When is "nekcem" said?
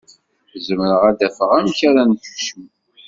2.11-2.63